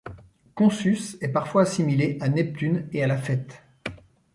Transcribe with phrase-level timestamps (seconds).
[0.55, 3.61] Consus est parfois assimilé à Neptune et à la fête.